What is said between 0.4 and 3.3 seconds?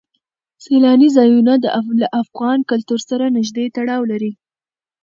سیلاني ځایونه له افغان کلتور سره